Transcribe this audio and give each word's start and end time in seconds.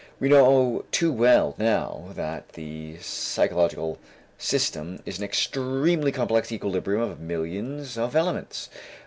We 0.19 0.29
know 0.29 0.83
too 0.91 1.13
well 1.13 1.53
now 1.59 2.05
that 2.15 2.53
the 2.53 2.97
psychophysical 2.97 3.99
system 4.39 5.03
is 5.05 5.19
an 5.19 5.23
extremely 5.23 6.11
complex 6.11 6.51
equilibrium 6.51 7.03
of 7.03 7.19
millions 7.19 7.99
of 7.99 8.15
elements. 8.15 8.71